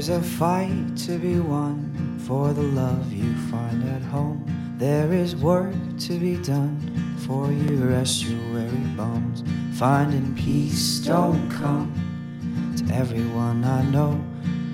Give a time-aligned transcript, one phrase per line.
[0.00, 4.42] There's a fight to be won for the love you find at home.
[4.78, 5.74] There is work
[6.08, 6.80] to be done
[7.26, 9.44] for you rest your weary bones.
[9.78, 11.92] Finding peace don't come
[12.78, 14.18] to everyone I know.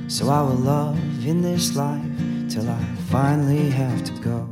[0.06, 0.96] So I will love
[1.26, 2.00] in this life
[2.48, 2.78] till I
[3.10, 4.46] finally have to go.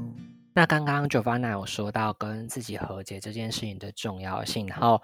[0.52, 5.00] 那刚刚 Giovanna 有说到跟自己和解这件事情的重要性，然后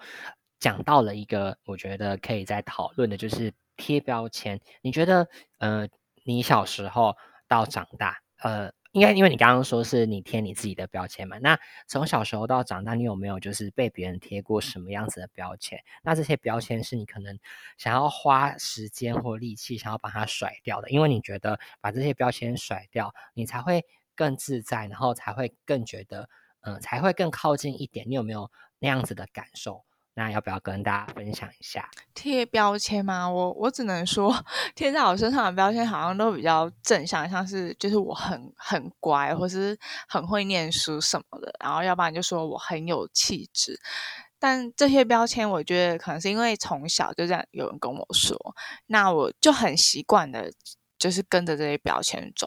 [0.59, 4.60] 讲到了一个我觉得可以再讨论的，就是 贴标签。
[4.80, 5.28] 你觉得，
[5.58, 5.88] 呃，
[6.24, 7.16] 你小时候
[7.48, 11.38] 到长大，呃，应该因为你刚刚说是你贴你自己的标签嘛？
[11.38, 15.82] 那从小时候到长大，你有没有就是被别人贴过什么样子的标签？
[16.02, 17.38] 那这些标签是你可能
[17.78, 23.84] 想要花时间或力气想要把它甩掉的，因为你觉得把这些标签甩掉，你才会。
[24.14, 26.28] 更自在，然后才会更觉得，
[26.60, 28.06] 嗯，才会更靠近一点。
[28.06, 29.82] 你有没有那样子的感受？
[30.14, 31.88] 那要不要跟大家分享一下？
[32.14, 33.28] 贴标签吗？
[33.28, 34.34] 我我只能说，
[34.74, 41.54] 贴在我身上的标签好像都比较正向，像是就是我很很乖，或是很会念书什么的。
[41.60, 43.80] 然后要不然就说我很有气质。
[44.38, 48.36] 但这些标签，我觉得可能是因为从小就这样有人跟我说，
[48.86, 50.52] 那我就很习惯的。
[50.98, 52.46] 就是跟着这些标签走，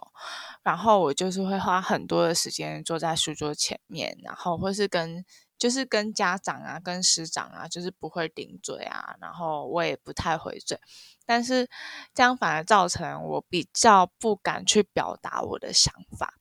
[0.63, 5.25] 然后我就是会花很多的时间坐在书桌前面，然后或是跟
[5.57, 10.79] 就是跟家长啊、跟师长啊，就是不会顶嘴啊，然后我也不太回嘴，
[11.25, 11.69] 但是
[12.13, 16.35] 这样反而造成我比较不敢去表达我的想法，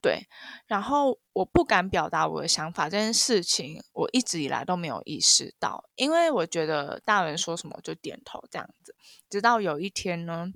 [0.00, 0.28] 对，
[0.66, 8.94] 然后我不敢表达我的想法这件事情，我一直以来都没有意识到，因为我觉得大人说什么就点头这样子，
[9.28, 10.52] 直到有一天呢。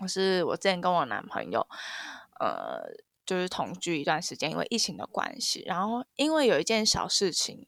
[0.00, 1.66] 我是我之前跟我男朋友，
[2.38, 2.84] 呃，
[3.28, 7.66] 就是同居一段时间，因为疫情的关系，然后因为有一件小事情，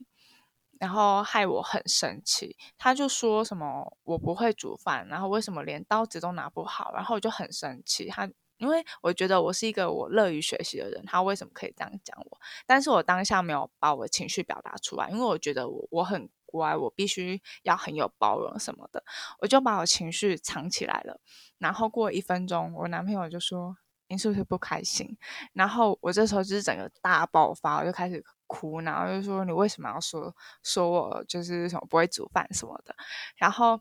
[0.79, 2.57] 然后害我很生气。
[2.79, 8.07] 他就说什么我不会煮饭，然后为什么连刀子都拿不好，然后我就很生气。
[8.09, 12.39] 他因为我觉得我是一个我乐于学习的人，他为什么可以这样讲我？
[12.67, 16.31] 但是我当下没有把我的情绪表达出来，因为我觉得我我很。
[16.53, 19.05] 乖，我必须要很有包容什么的，
[19.39, 21.21] 我就把我情绪藏起来了。
[21.59, 23.77] 然后过一分钟，我男朋友就说
[24.11, 25.17] ：“你是不是不开心？”
[25.55, 32.95] 然后我这时候就是整个大爆发，我就开始哭，然后就说：“你为什么要说说我就是什么不会煮饭什么的？”
[33.37, 33.81] 然后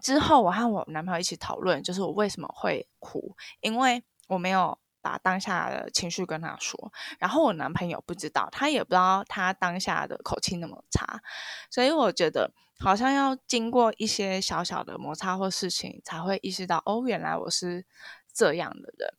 [0.00, 4.78] 之后我和我男朋友一起讨论，就是我为什么会哭，因为我没有。
[5.00, 11.22] 把当下的情绪跟他说，然后我男朋友不知道，他也不知道他当下的口气那么差，
[11.70, 17.86] 所以我觉得好像要经过一些小小的摩擦或事情，才会意识到哦，原来我是
[18.34, 19.14] 这样的人。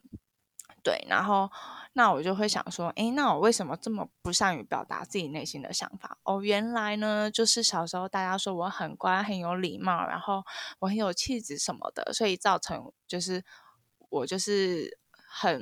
[0.90, 1.52] 对，然后
[1.94, 6.18] 那我就会想说，诶，那我为什么这么不善于表达自己内心的想法？
[6.24, 10.44] 哦，原来呢，就是小时候大家说我很乖、很有礼貌，然后
[10.80, 13.44] 我很有气质什么的，所以造成就是
[14.10, 14.98] 我就是。
[15.32, 15.62] 很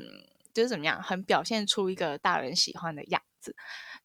[0.54, 3.54] 就是怎么样，很表现出一个大人喜欢的样子，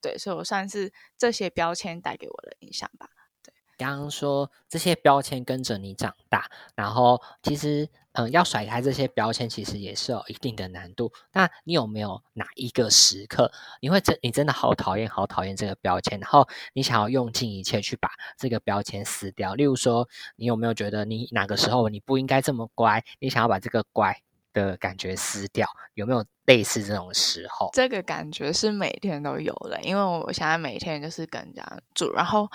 [0.00, 3.08] 对，所以我算是这些标签带给我的影响吧。
[3.44, 11.12] 对，刚刚说这些标签跟着你长大，然后其实嗯，要甩开这些标签，其实也是有一定的难度。
[11.32, 13.50] 那你有没有哪一个时刻，
[13.80, 19.54] 你会真你真的好讨厌好讨厌这个标签，然后你想要用尽一切去把这个标签撕掉？
[19.54, 24.20] 例如说，你有没有觉得你哪个时候你不应该这么乖，你想要把这个乖？
[24.52, 27.70] 的感觉撕掉，有没有类似这种时候？
[27.72, 31.64] 这个感觉是每天都有的，因为我现在每天就是跟人家
[31.94, 32.48] 住，然后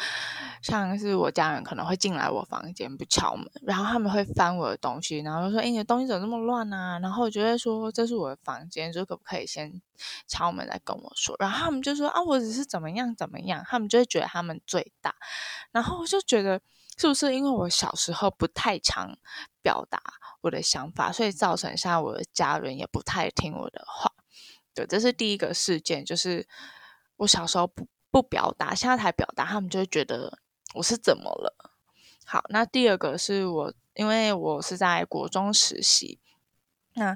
[0.62, 9.82] 像是我家人可能会进来我房间不敲门，然后他们会翻我的东西，然后说：“哎，你的东西怎么那么乱啊？”然后我觉得说这是我的房间，就可不可以先
[10.28, 11.36] 敲门来跟我说？
[11.40, 15.16] 然后他们就说：“啊，我只是怎么样怎么样。”他们就会觉得他们最大，
[15.72, 16.62] 然后我就觉得。
[16.98, 19.18] 是不是因为我小时候不太常
[19.62, 20.02] 表达
[20.42, 24.12] 我的想法，所以造成现在我的家人也不太听我的话？
[24.74, 26.48] 对，这是第一个事件，就是
[27.18, 30.40] 我小时候不不表达，现在才表达，他们就会觉得
[30.74, 31.72] 我是怎么了？
[32.26, 36.20] 好，那第二个是我，因为我是在国中实习，
[36.94, 37.16] 那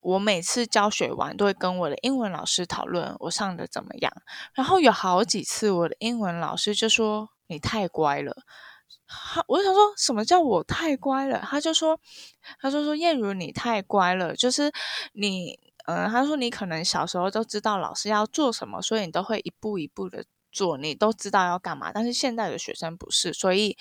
[0.00, 4.12] 我每次教学完都会跟我的英文老师讨论我上的怎么样，
[4.54, 8.44] 然后有好几次我的英文老师就说你太乖了。
[9.10, 11.40] 他我就想说什么叫我太乖了？
[11.40, 11.98] 他就说，
[12.60, 14.70] 他就说燕如你太乖了，就是
[15.14, 21.90] 你，嗯，他说你可能小时候都知道老师要做什么，所以你都会一步一步的做，你都知道要干嘛。
[21.92, 23.76] 但是现在的学生不是，所以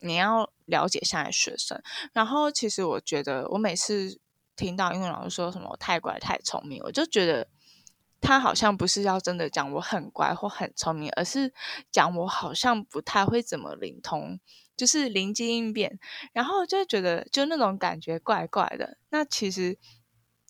[0.00, 1.80] 你要了解现在学生。
[2.12, 4.20] 然后其实我觉得，我每次
[4.54, 7.48] 听到英文老师说什么我太乖太聪明，我就觉得
[8.20, 11.52] 他好像不是要真的讲我很乖或很聪明，而是
[11.90, 14.40] 讲我好像不太会怎么灵通，
[14.76, 15.98] 就是灵机应变，
[16.32, 18.98] 然后就觉得就那种感觉怪怪的。
[19.10, 19.78] 那其实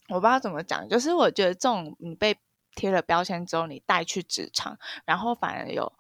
[0.09, 2.39] 我不知道怎么讲，就是我觉得这种你被
[2.75, 5.93] 贴了标签之后，你带去职场，然后反而有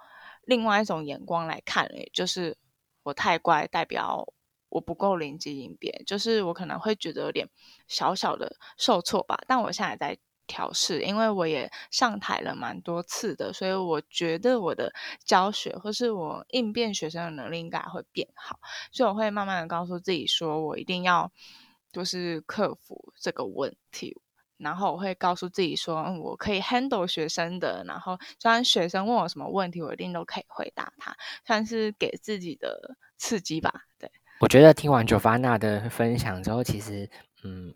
[0.44, 2.56] 另外一种眼光来看，诶，就是
[3.02, 4.32] 我太乖，代表
[4.70, 7.48] 我不够灵机应变，就是我可能会觉得有点
[7.86, 9.38] 小小的受挫吧。
[9.46, 10.18] 但我现在在。
[10.48, 14.92] 调试，因为我也上台了蛮多次的，所以我觉得我的
[15.24, 18.58] 教学或是我应变学生的能力应该会变好，
[18.90, 21.30] 所以我会慢慢的告诉自己说，我一定要
[21.92, 24.16] 就是克服这个问题，
[24.56, 31.14] 然后我会告诉自己说，嗯，我可以 handle 学生的，然后虽然学生问我什么问题，我一定都可以回答他，
[31.46, 33.84] 算是给自己的刺激吧。
[33.98, 34.10] 对，
[34.40, 37.10] 我觉得听完 Joanna 的分享之后，其实
[37.44, 37.74] 嗯，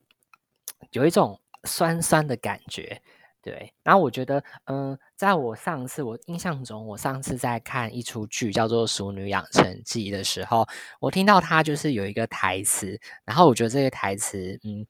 [0.93, 1.39] 有一种。
[1.65, 3.01] 酸酸的感觉，
[3.41, 3.73] 对。
[3.83, 10.67] 然后我觉得，嗯，在我上次我印象中，我上次在看一出剧叫做《熟女养成记》的时候，
[11.01, 14.87] 我听到他就是有一个台词，然后我觉得这个台词，嗯，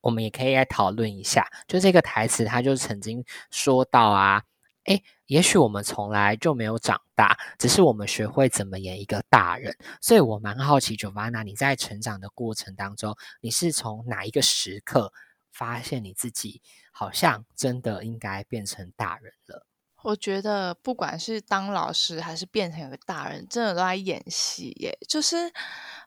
[0.00, 1.46] 我们也可以来讨论一下。
[1.66, 4.42] 就这个台词，他就曾经说到啊，
[4.84, 9.76] 诶，也许我们从来就没有长大，只是我们学会怎么演一个大人。
[10.00, 15.12] 所以我蛮好奇，Jovana，你在成长的过程当中，你是从哪一个时刻？
[15.56, 16.60] 发现你自己
[16.92, 19.66] 好像真的应该变成大人了。
[20.02, 24.96] 我觉得不管是当老师还是变成一个大人，真的都在演戏耶。
[25.08, 25.52] 就是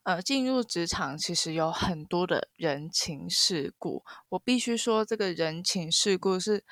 [0.04, 4.06] 呃，进入职场其实有很多的人情世故。
[4.30, 6.64] 我必须说，这个人情世故是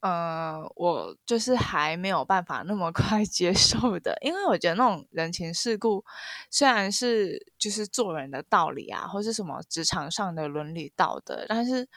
[0.00, 4.16] 呃，我就是还没有办法那么 快接受的。
[4.22, 6.04] 因为我觉得那种人情世故
[6.50, 11.88] 虽然是就是做人的道理啊，或是什么职场上的伦理道德，但是。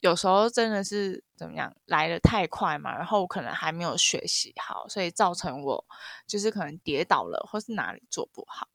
[0.00, 5.84] 有时候真的是怎么样来的太快嘛，然后可能还没有学习好，所以造成我
[6.26, 8.68] 就是可能跌倒了，或是哪里做不好。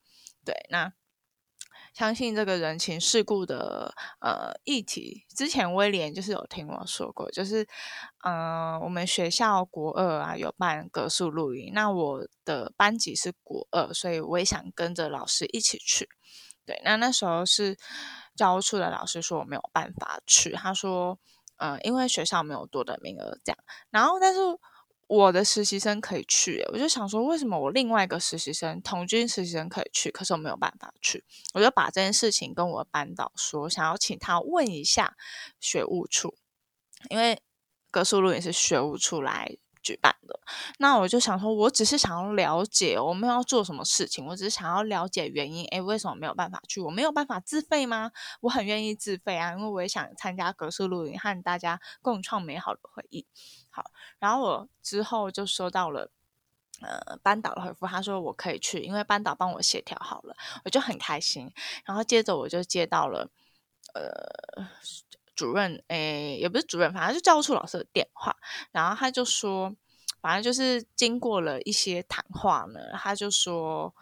[0.43, 0.91] 对，那
[1.93, 7.67] 相信这个人情世故的呃议题，之前威廉就是有听我说过，就是
[8.23, 16.07] 嗯，我们学校国二啊有办格数露营，那我的班级是国二，所以我也想跟着老师一起去。
[16.65, 17.77] 对，那那时候是。
[18.33, 21.19] 教务处的老师说我没有办法去，他说，
[21.57, 23.57] 嗯，因为学校没有多的名额这样。
[23.89, 24.39] 然后，但是
[25.13, 31.25] 我的实习生可以去，我就想说，为什么我另外一个实习生同军实习生可以去，可是我没有办法去？
[31.53, 35.17] 我就把这件事情跟我班导说，想要请他问一下
[35.59, 36.35] 学务处，
[37.09, 37.41] 因为
[37.91, 39.57] 格数录也是学务处来。
[39.83, 40.39] 举办的，
[40.77, 45.65] 那我就想说，我只是想要了解我们要做什么事情，我只是想要了解原因。
[45.65, 46.79] 诶，为什么没有办法去？
[46.79, 48.11] 我没有办法自费吗？
[48.41, 53.25] 我很愿意自费啊，因为我也想参加格式录影，和大家共创美好的回忆。
[53.71, 53.89] 好，
[54.19, 56.11] 然后我之后就收到了
[56.81, 60.35] 呃班导的回复，他说我可以去，因为班导帮我协调好了，
[60.65, 61.51] 我就很开心。
[61.85, 63.29] 然后接着我就接到了
[63.95, 64.67] 呃。
[65.33, 68.35] 主任，诶，也不是主任，反正就教务处老师的电话，
[68.71, 69.73] 然后他就说，
[70.21, 73.93] 反正就是经过了一些谈话呢，他就说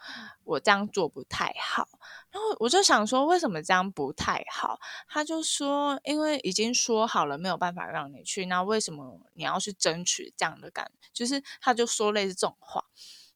[0.44, 1.88] 我这样做不太好，
[2.30, 4.78] 然后我就想说，为什么这样不太好？
[5.08, 10.92] 他就说，因为已经说好了，没有办法让你去，那为什么你要去争取这样的感？
[11.12, 12.84] 就是他就说类似这种话，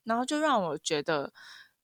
[0.03, 1.33] 然后就让我觉得，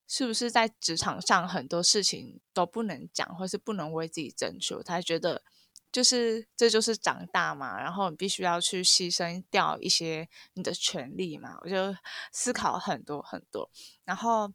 [0.06, 4.74] 是不是在职场上很多事情都不能讲，或是不能为自己争取？
[4.74, 5.42] 我才觉得。
[5.92, 11.58] 就是，这就是长大嘛，然后你必须要去牺牲掉一些你的权利嘛。
[11.62, 11.94] 我就
[12.32, 13.70] 思考很多很多，
[14.04, 14.52] 然后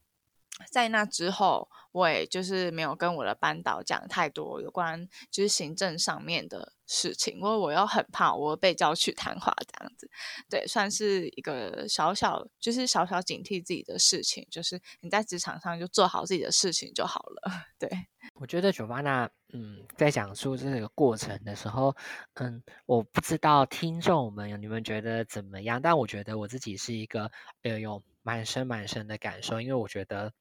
[0.71, 10.09] 在那之后，我也就是没有跟我的班导讲太多有关就是行政上面的事情，因为我又很怕我被叫去谈话这样子。
[10.49, 17.51] 对，算是一个小小就是小小警惕自己的事情，就是你在职场上就做好自己的事情就好了。
[17.79, 17.89] 对。
[18.33, 21.95] 我觉得酒吧娜，嗯，在讲述这个过程的时候，
[22.33, 30.33] 嗯，我不知道听众们你们觉得怎么样，但我觉得我自己是一个呃有蛮深蛮深的感受，因为我觉得，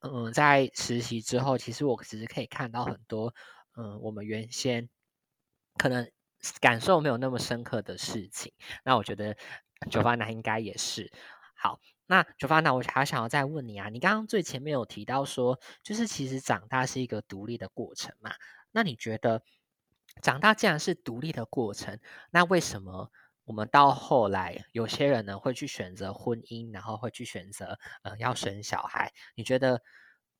[0.00, 3.34] 嗯，在实习之后，其实我其实可以看到很多，
[3.76, 4.88] 嗯，我们原先
[5.80, 6.06] 可能
[6.60, 8.52] 感受没有那么深刻的事情，
[8.84, 9.34] 那我觉得
[9.90, 11.10] 九发男应该也是
[11.56, 11.80] 好。
[12.04, 18.30] 那九发，那我还想要再问你啊，你刚刚最前面有提到说，就是其实长大是一个独立的过程嘛？
[18.72, 19.42] 那你觉得
[20.20, 21.98] 长大既然是独立的过程，
[22.30, 23.10] 那为什么
[23.44, 29.10] 我们到后来有些人呢会去选择婚姻，然后会去选择呃要生小孩？
[29.34, 29.80] 你觉得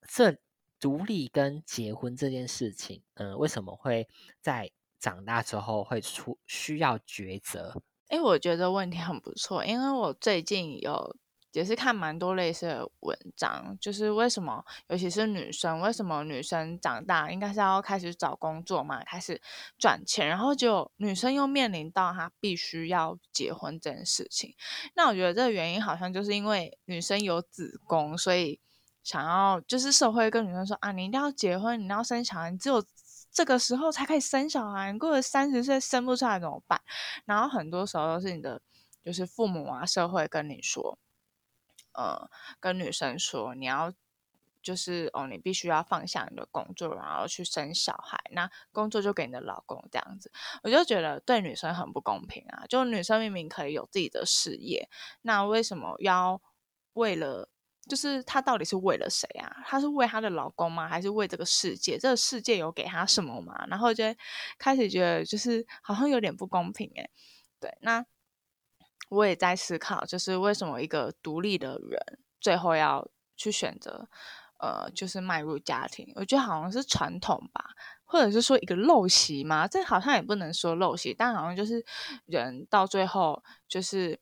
[0.07, 0.37] 这
[0.79, 4.07] 独立跟结婚这件事情，嗯，为什么会
[4.43, 4.71] 在
[5.01, 7.83] 长大之后会出需要抉择？
[8.09, 11.17] 哎，我觉得问题很不错，因为我最近有
[11.53, 19.41] 也是看蛮多类似的文章，就是为什么，尤其是女生，为什么女生长大应该是要开始找工作嘛，开始
[19.79, 24.55] 赚钱，然后就女生又面临到她必须要结婚这件事情。
[24.95, 28.61] 那我觉得这个原因好像就是因为女生有子宫，所以
[29.05, 32.85] 想要就是社会跟女生说啊，你一定要结婚，你要生小孩，你只有。
[33.33, 36.81] 这个时候才可以生小孩，过了三十岁生不出来怎么办？
[37.25, 38.61] 然后很多时候都是你的，
[39.05, 40.99] 就是父母啊，社会跟你说，
[41.93, 43.93] 呃，跟女生说，你要
[44.63, 50.33] 就是哦，你必须要放下你的工作，然后去生小孩，那工作就给你的老公这样子。
[50.63, 52.65] 我就觉得对女生很不公平啊！
[52.69, 54.89] 就女生明明可以有自己的事业，
[55.23, 56.43] 那为什么要
[56.95, 57.49] 为了？
[57.91, 59.57] 就是她到底是为了谁啊？
[59.67, 60.87] 她是为她的老公吗？
[60.89, 61.99] 还是为这个世界？
[61.99, 63.67] 这个世界有给她什么吗？
[63.69, 64.05] 然后就
[64.59, 67.11] 开始觉得就是好像有点不公平诶。
[67.59, 68.05] 对，那
[69.09, 72.01] 我也在思考，就是为什么一个独立的人
[72.41, 74.09] 最后要去选择
[74.61, 76.13] 呃，就是迈入家庭？
[76.15, 77.65] 我觉得好像是传统吧，
[78.05, 79.67] 或者是说一个陋习嘛？
[79.67, 81.85] 这好像也不能说陋习，但好像就是
[82.27, 84.21] 人到最后就是。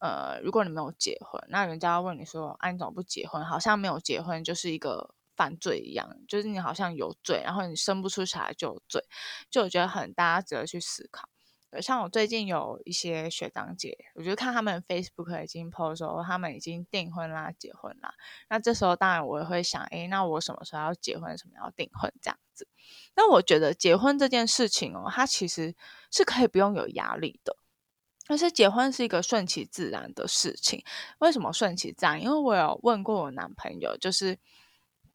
[0.00, 3.44] 呃，如果你没有结婚，那人家问你说，啊，你怎么不结婚？
[3.44, 9.04] 好像没有结婚就是一个犯罪一样，就是你好像有罪，然后你生不出小孩就有罪，
[9.50, 11.28] 就我觉得很大家值得去思考。
[11.80, 18.12] 像我最近有一些学长姐，我觉得看他们 Facebook 已经 post 说他们已经订婚啦、结婚啦，
[18.48, 21.38] 那这时候当然我也会想，哎，那我什么时候要结婚？
[21.38, 22.66] 什么要订婚这样子？
[23.14, 25.76] 那我觉得结婚这件事情哦，它其实
[26.10, 27.56] 是可以不用有压力的。
[28.30, 30.84] 但是结婚是一个顺其自然的事情。
[31.18, 32.22] 为什么顺其自然？
[32.22, 34.38] 因为我有问过我男朋友，就是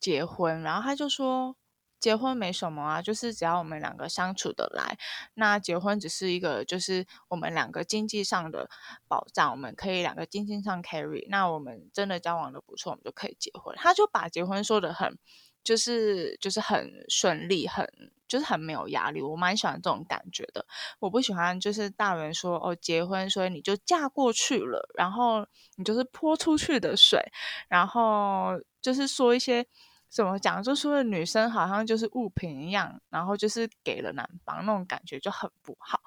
[0.01, 1.55] 结婚，然后他就说
[1.97, 4.97] 结婚没什么啊，就是只要我们两个相处得来，
[5.35, 8.69] 那结婚只是一个就是我们两个经济上的
[9.07, 11.25] 保障，我们可以两个经济上 carry。
[11.29, 13.73] 那我们真的交往的不错，我们就可以结婚。
[13.77, 15.17] 他就把结婚说的很。
[15.65, 17.85] 就是就是很顺利，很
[18.27, 20.65] 就是很没有压力，我蛮喜欢这种感觉的。
[20.99, 25.45] 我不喜欢就是大人说哦结婚，所以你就嫁过去了，然后
[25.75, 27.19] 你就是泼出去的水，
[27.67, 29.65] 然后就是说一些
[30.07, 35.99] 怎么讲，就说女生好像就是物品一样，然后就是给了男方那种感觉就很不好。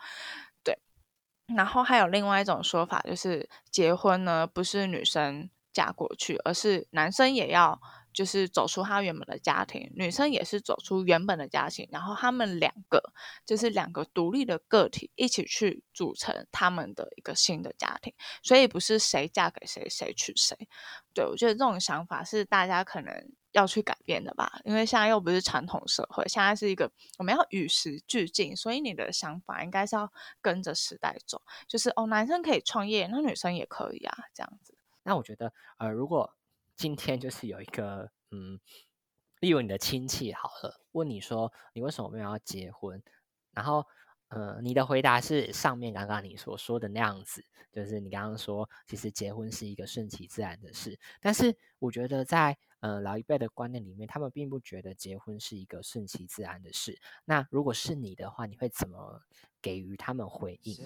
[0.63, 0.79] 对，
[1.49, 7.81] 然后还有另外一种说法，就是结婚呢不是女生嫁过去，而是男生也要。
[8.19, 13.01] 就是走出他原本的家庭，女生也是走出原本的家庭，然后他们两个
[13.47, 18.13] 就是两个独立的个体，一起去组成他们的一个新的家庭。
[18.43, 20.59] 所以不是谁嫁给谁，谁娶谁。
[21.15, 23.15] 对我觉得这种想法是大家可能
[23.53, 31.41] 要去改变的吧，因为现在又不是传统社会，现在是一个我们要与时俱进，所以你的想法应该是要跟着时代走。
[31.69, 34.77] 就是哦，男生可以创业，那女生也可以啊，这样子。
[35.05, 36.35] 那我觉得，呃，如果
[36.79, 38.59] 今天就是有一个嗯，
[39.41, 43.03] 例如你的亲戚好了，问你说你为什么没有要结婚，
[43.51, 43.85] 然后
[44.29, 56.97] 呃，你的回答是上面刚刚你所说的那样子，就是你刚刚说其实结婚是一个顺其自然的事，但是我觉得在呃老一辈的观念里面，他们并不觉得结婚是一个顺其自然的事。
[57.25, 59.21] 那如果是你的话，你会怎么
[59.61, 60.77] 给予他们回应？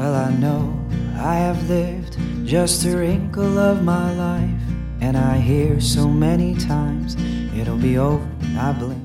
[0.00, 0.82] ？Well, I know
[1.18, 2.16] I have lived
[2.46, 4.62] just a wrinkle of my life,
[5.02, 7.18] and I hear so many times
[7.54, 8.26] it'll be over.
[8.56, 8.99] I blink.